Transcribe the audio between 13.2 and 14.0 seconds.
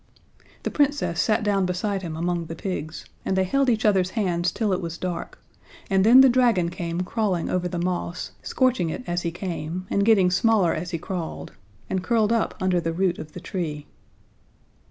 the tree.